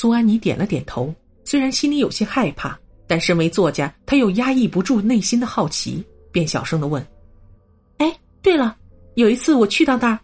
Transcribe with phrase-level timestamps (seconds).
[0.00, 1.12] 苏安妮点了点头，
[1.44, 7.04] 虽然心里有些害怕，但身为作家，她又压抑不住内心的好奇，便小声的问
[7.98, 8.76] ：“哎，对了，
[9.16, 10.16] 有一次我去到那儿。”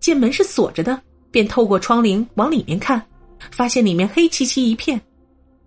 [0.00, 0.98] 见门是锁着的，
[1.30, 3.06] 便透过窗棂往里面看，
[3.50, 4.98] 发现里面黑漆漆一片。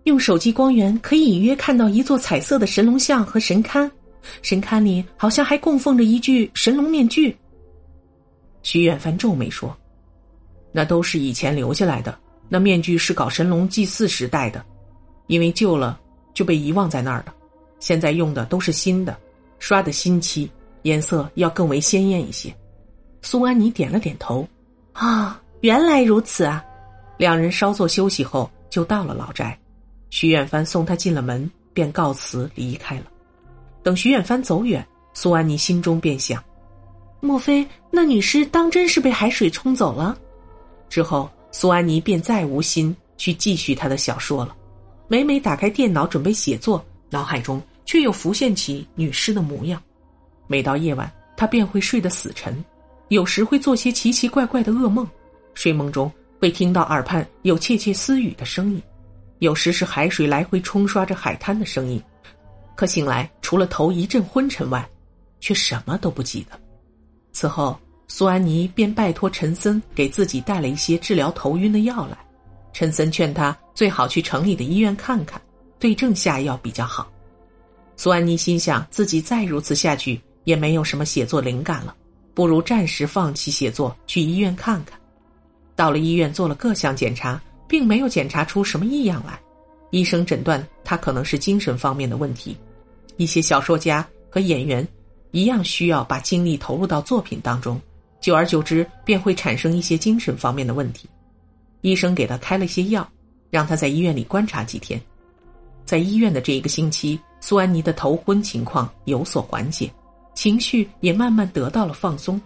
[0.06, 3.88] 用手机光源可以隐约看到一座彩色的神龙像和神龛，
[4.42, 7.36] 神龛里好像还供奉着一具神龙面具。
[8.64, 9.72] 徐远帆皱眉说
[10.74, 12.18] ：“那都是以前留下来的，
[12.52, 14.62] 那面具是搞神龙祭祀时戴的，
[15.26, 15.98] 因为旧了
[16.34, 17.32] 就被遗忘在那儿了。
[17.80, 19.16] 现在用的都是新的，
[19.58, 20.50] 刷的新漆，
[20.82, 22.54] 颜色要更为鲜艳一些。”
[23.22, 24.46] 苏安妮点了点头，
[24.92, 26.62] 啊，原来如此啊！
[27.16, 29.58] 两人稍作休息后，就到了老宅。
[30.10, 33.06] 徐远帆送他进了门，便告辞离开了。
[33.82, 36.44] 等徐远帆走远，苏安妮心中便想：
[37.20, 40.18] 莫非那女尸当真是被海水冲走了？
[40.90, 44.56] 之后，苏安妮便再无心去继续她的小说了。
[45.06, 49.80] 每每打开电脑准备写作，脑海中却又浮现起女尸的模样。
[50.48, 52.64] 每到夜晚，她便会睡得死沉。
[53.08, 55.06] 有时会做些奇奇怪怪的噩梦，
[55.52, 58.82] 睡梦中会听到耳畔有窃窃私语的声音，
[59.40, 62.02] 有时是海水来回冲刷着海滩的声音，
[62.74, 64.88] 可醒来除了头一阵昏沉外，
[65.40, 66.58] 却什么都不记得。
[67.32, 67.78] 此后，
[68.14, 72.18] 苏安妮便拜托陈森给自己带了一些治疗头晕的药来，
[72.70, 75.40] 陈森劝他最好去城里的医院看看，
[75.78, 77.10] 对症下药比较好。
[77.96, 81.96] 苏安妮心想自己再如此下去也没有什么写作灵感了。
[82.34, 85.00] 不如暂时放弃写作，去医院看看。
[85.74, 89.40] 到了医院做了各项检查，并没有检查出什么异样来。
[89.88, 92.58] 医生诊断他可能是精神方面的问题。
[93.16, 94.86] 一些小说家和演员
[95.30, 97.80] 一样，需要把精力投入到作品当中，
[98.22, 101.06] 久而久之便会产生一些精神方面的问题。
[101.82, 103.06] 医生给他开了些药，
[103.50, 104.98] 让他在医院里观察几天。
[105.84, 109.92] 在医院的这一个星期，苏安妮的头昏情况有所缓解。
[110.34, 112.40] 情绪也慢慢得到了放松，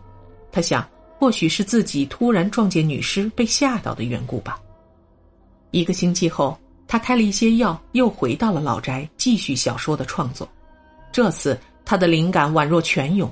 [0.50, 0.84] 他想，
[1.18, 4.58] 或许是自己突然撞见女尸被吓到的缘故吧。
[5.70, 10.48] 一个星期后，他开了一些药，又回到了老宅，继续小说的创作。
[11.12, 13.30] 这次他的灵感宛若泉涌，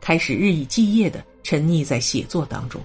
[0.00, 2.80] 开始日以继夜的沉溺在写作当中。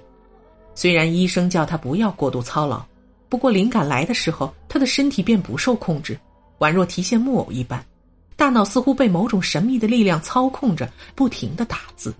[0.73, 2.83] 虽然医生叫他不要过度操劳，
[3.29, 6.19] 不过灵感来的时候，他的身体便不受控制，
[6.59, 7.83] 宛若提线木偶一般。
[8.35, 12.13] 大脑似乎被某种神秘的力量操控着，不停的打字，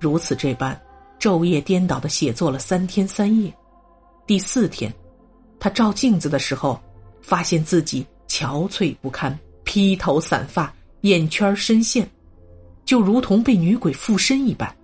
[0.00, 0.80] 如此这般
[1.20, 3.52] 昼夜颠倒的写作了三天三夜。
[4.26, 4.90] 第四天，
[5.60, 6.80] 他照镜子的时候，
[7.20, 12.08] 发现自己憔悴不堪，披头散发，眼圈深陷，
[12.86, 14.74] 就如同被女鬼附身一般，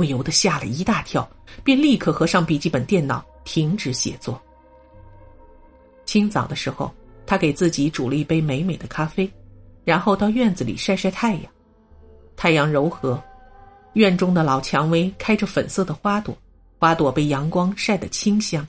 [0.00, 1.28] 不由得吓了一大跳，
[1.62, 4.40] 便立刻合上笔记本电脑，停止写作。
[6.06, 6.90] 清早的时候，
[7.26, 9.30] 他给自己煮了一杯美美的咖啡。
[9.84, 11.42] 然后到院子里晒晒太阳，
[12.34, 13.22] 太阳柔和，
[13.92, 16.34] 院中的老蔷薇开着粉色的花朵，
[16.78, 18.66] 花朵被阳光晒得清香，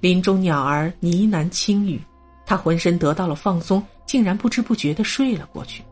[0.00, 2.02] 林中鸟儿呢喃轻语，
[2.44, 5.84] 他浑身得到了放松，竟然不知不觉的睡了过去。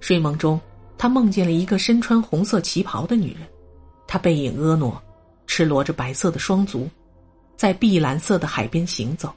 [0.00, 0.58] 睡梦中，
[1.04, 3.42] 他梦见了一个身穿红色旗袍的女人，
[4.06, 4.90] 她背影婀娜，
[5.46, 6.88] 赤裸着白色的双足，
[7.56, 9.30] 在碧蓝色的海边行走。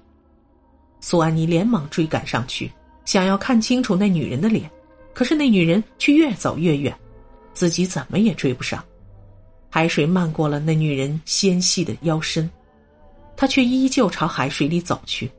[1.01, 2.71] 苏安妮连忙追赶上去。
[3.03, 4.71] 想要看清楚那女人的脸，
[5.13, 6.97] 可是那女人却越走越远，
[7.53, 8.81] 自己怎么也追不上。
[9.69, 12.49] 海水漫过了那女人纤细的腰身，
[13.35, 15.29] 她却依旧朝海水里走去。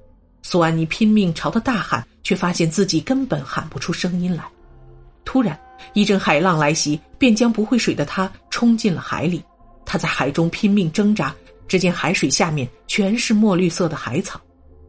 [0.42, 4.44] 苏安妮拼命朝他大喊，却发现自己根本喊不出声音来。
[5.24, 5.58] 突然，
[5.92, 9.42] 一阵海浪来袭，便将不会水的他冲进了海里。
[9.84, 11.34] 他在海中拼命挣扎，
[11.66, 14.40] 只见海水下面全是墨绿色的海草。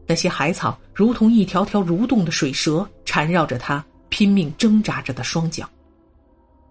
[0.06, 5.68] 那些海草如同一条条蠕动的水蛇，缠绕着他拼命挣扎着的双脚。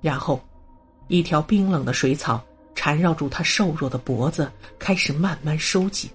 [0.01, 0.41] 然后，
[1.07, 2.43] 一条冰冷的水草
[2.75, 6.09] 缠绕住他瘦弱的脖子，开始慢慢收紧。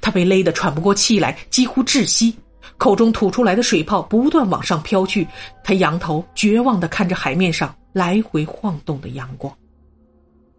[0.00, 2.34] 他被勒得喘不过气来，几乎窒息，
[2.76, 5.26] 口中吐出来的水泡不断往上飘去。
[5.64, 9.52] 他仰头绝望的看着海面上来回晃动的阳光。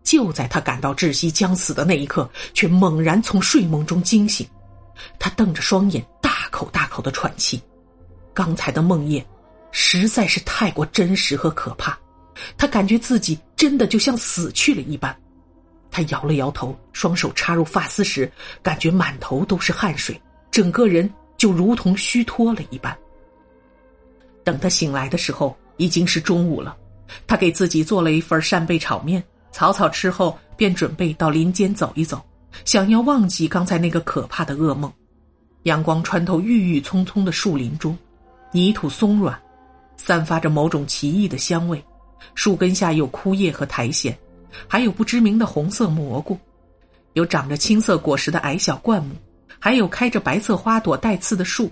[0.04, 4.48] 就在他感到窒息将死的那一刻，却猛然从睡梦中惊醒。
[5.19, 7.62] 他瞪着双眼，大口大口的喘气。
[8.33, 9.24] 刚才的梦魇
[9.71, 11.98] 实在是太过真实和可怕，
[12.57, 15.15] 他感觉自己真的就像死去了一般。
[15.92, 18.31] 他摇了摇头，双手插入发丝时，
[18.63, 20.19] 感觉满头都是汗水，
[20.50, 22.95] 整个人就如同虚脱了一般。
[24.44, 26.75] 等他醒来的时候，已经是中午了。
[27.25, 32.22] 他给自己做了一份扇贝炒面，草草吃后，便准备到林间走一走，
[32.66, 34.92] 想要忘记刚才那个可怕的噩梦。
[35.63, 37.98] 阳光穿透郁郁葱葱的树林中，
[38.51, 39.38] 泥土松软，
[39.95, 41.83] 散发着某种奇异的香味。
[42.36, 44.13] 树根下有枯叶和苔藓。
[44.68, 46.38] 还有不知名的红色蘑菇，
[47.13, 49.13] 有长着青色果实的矮小灌木，
[49.59, 51.69] 还有开着白色花朵带刺的树。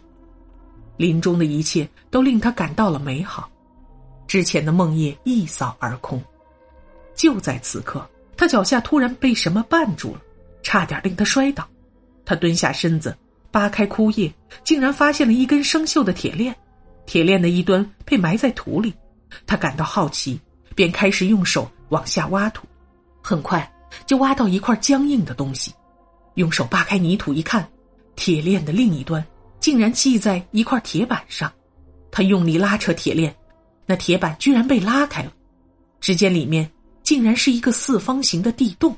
[0.98, 3.50] 林中的一切都令他感到了美好，
[4.28, 6.22] 之前的梦魇一扫而空。
[7.16, 10.22] 就在此刻，他脚下突然被什么绊住了，
[10.64, 11.68] 差点令他摔倒。
[12.26, 13.16] 他蹲下身子，
[13.52, 14.34] 扒开枯叶，
[14.64, 16.56] 竟然发现了一根生锈的铁链，
[17.06, 18.94] 铁链的一端被埋在土里。
[19.46, 20.40] 他感到好奇，
[20.76, 21.70] 便开始用手。
[21.90, 22.66] 往下挖土，
[23.22, 23.72] 很快
[24.08, 25.72] 就挖到一块僵硬的东西。
[26.34, 27.66] 用手扒开泥土一看，
[28.16, 29.26] 铁链的另一端
[29.60, 31.52] 竟然系在一块铁板上。
[32.12, 33.36] 他用力拉扯铁链，
[33.86, 35.32] 那铁板居然被拉开了。
[36.00, 36.70] 只见里面
[37.04, 38.96] 竟然是一个四方形的地洞。